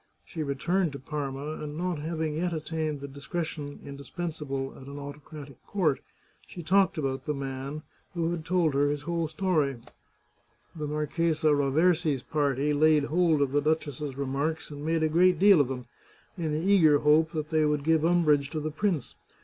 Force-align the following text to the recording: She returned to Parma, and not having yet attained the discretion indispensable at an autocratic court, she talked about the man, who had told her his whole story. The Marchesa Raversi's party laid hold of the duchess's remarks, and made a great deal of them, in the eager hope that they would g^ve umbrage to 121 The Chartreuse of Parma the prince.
She 0.25 0.41
returned 0.41 0.93
to 0.93 0.97
Parma, 0.99 1.61
and 1.61 1.77
not 1.77 1.99
having 1.99 2.33
yet 2.37 2.53
attained 2.53 3.01
the 3.01 3.07
discretion 3.07 3.79
indispensable 3.85 4.75
at 4.75 4.87
an 4.87 4.97
autocratic 4.97 5.63
court, 5.67 5.99
she 6.47 6.63
talked 6.63 6.97
about 6.97 7.25
the 7.27 7.35
man, 7.35 7.83
who 8.15 8.31
had 8.31 8.43
told 8.43 8.73
her 8.73 8.89
his 8.89 9.03
whole 9.03 9.27
story. 9.27 9.75
The 10.75 10.87
Marchesa 10.87 11.53
Raversi's 11.53 12.23
party 12.23 12.73
laid 12.73 13.03
hold 13.03 13.43
of 13.43 13.51
the 13.51 13.61
duchess's 13.61 14.17
remarks, 14.17 14.71
and 14.71 14.83
made 14.83 15.03
a 15.03 15.07
great 15.07 15.37
deal 15.37 15.61
of 15.61 15.67
them, 15.67 15.85
in 16.35 16.51
the 16.51 16.67
eager 16.67 16.97
hope 17.01 17.29
that 17.33 17.49
they 17.49 17.63
would 17.63 17.81
g^ve 17.83 18.03
umbrage 18.03 18.49
to 18.49 18.57
121 18.57 18.57
The 18.57 18.57
Chartreuse 18.57 18.57
of 18.57 18.61
Parma 18.63 18.63
the 18.63 18.71
prince. 18.79 19.15